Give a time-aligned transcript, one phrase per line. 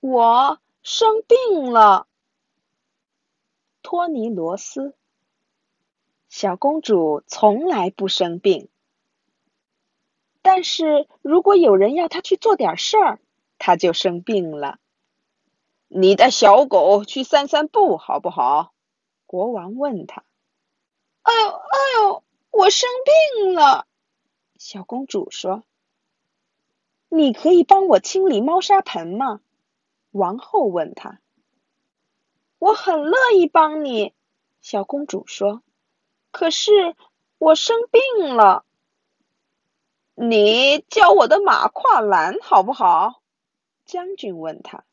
[0.00, 2.06] 我生病了。
[3.82, 4.94] 托尼罗斯，
[6.28, 8.68] 小公主从来不生病，
[10.40, 13.18] 但是如果有人要她去做点事儿，
[13.58, 14.78] 她就生病了。
[15.88, 18.72] 你的小狗去散散步好不好？
[19.26, 20.22] 国王问他。
[21.22, 22.88] 哎呦哎呦，我生
[23.34, 23.86] 病了。
[24.58, 25.64] 小公主说
[27.10, 29.40] ：“你可以帮我清理猫砂盆吗？”
[30.10, 31.20] 王后问他。
[32.58, 34.14] “我很乐意帮你。”
[34.60, 35.62] 小公主说。
[36.30, 36.96] “可是
[37.38, 38.64] 我生病了。
[40.14, 43.22] ”“你教我的马跨栏好不好？”
[43.86, 44.84] 将军问他。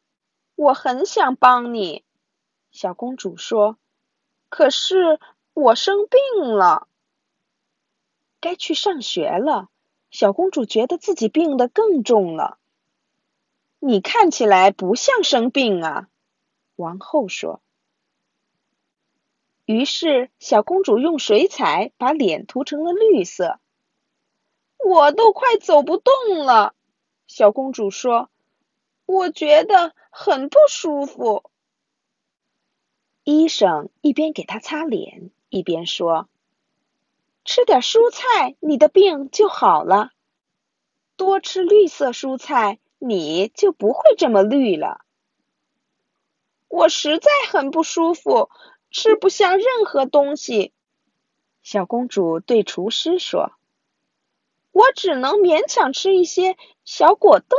[0.56, 2.04] “我很想帮你。”
[2.72, 3.78] 小公主说。
[4.48, 5.20] “可是
[5.52, 6.86] 我生病了。”
[8.40, 9.68] 该去上学了，
[10.10, 12.58] 小公主觉得自己病得更重了。
[13.82, 16.08] 你看起来不像生病啊，
[16.76, 17.62] 王后说。
[19.64, 23.58] 于是小公主用水彩把脸涂成了绿色。
[24.84, 26.12] 我都快走不动
[26.44, 26.74] 了，
[27.26, 28.28] 小公主说，
[29.06, 31.50] 我觉得很不舒服。
[33.24, 36.28] 医生一边给她擦脸，一边说。
[37.46, 40.10] 吃点蔬菜，你的病就好了。
[41.16, 45.00] 多吃绿色蔬菜，你就不会这么绿了。
[46.68, 48.50] 我实在很不舒服，
[48.90, 50.72] 吃不下任何东西。
[51.62, 53.52] 小公主对厨师说
[54.70, 57.58] ：“我只能勉强吃一些小果冻。”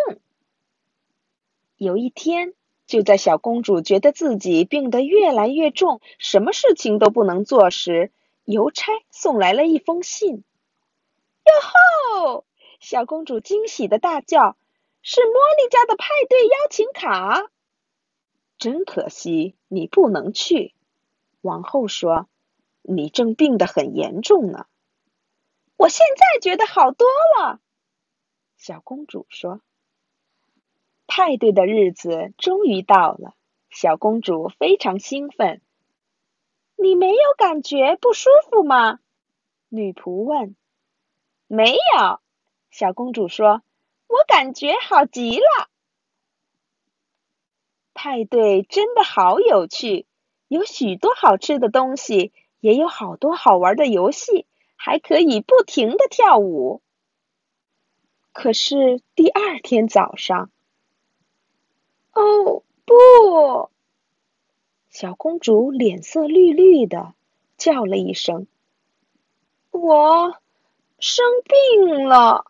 [1.76, 2.54] 有一天，
[2.86, 8.12] 就在小公主觉得自己病得越来越重，什么事情都不能做时，
[8.46, 10.36] 邮差送来了一封信。
[11.44, 12.46] 哟吼！
[12.80, 14.56] 小公主惊喜的大叫
[15.02, 17.50] ：“是茉莉家的派对邀请卡！”
[18.58, 20.76] 真可惜，你不能去。
[21.42, 22.30] 王后说
[22.84, 24.68] ：“你正病得很严重呢。”
[25.78, 27.08] 我现在觉得好多
[27.40, 27.60] 了。
[28.56, 29.62] 小公主说
[31.08, 33.34] ：“派对的日子终于到了。”
[33.72, 35.62] 小公主非常兴奋。
[36.76, 39.00] 你没有感觉不舒服吗？
[39.70, 40.56] 女仆问。
[41.48, 42.20] 没有，
[42.70, 43.64] 小公主说
[44.12, 45.46] ：“我感觉好极了。”
[47.94, 50.06] 派对真的好有趣，
[50.48, 56.82] 有许多好吃的东西，也有好多好玩的游戏，还可以不停的跳舞。
[58.34, 60.50] 可是第二天早上，
[62.14, 63.70] 哦不！
[64.90, 67.14] 小公主脸色绿绿的，
[67.58, 68.48] 叫了一声
[69.72, 70.36] ：“我
[71.00, 72.46] 生病了。”